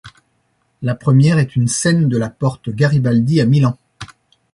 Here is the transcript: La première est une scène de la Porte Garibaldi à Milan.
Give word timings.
La 0.81 0.95
première 0.95 1.37
est 1.37 1.55
une 1.55 1.67
scène 1.67 2.09
de 2.09 2.17
la 2.17 2.31
Porte 2.31 2.71
Garibaldi 2.71 3.39
à 3.39 3.45
Milan. 3.45 3.77